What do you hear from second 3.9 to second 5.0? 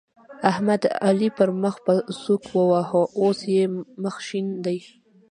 مخ شين دی.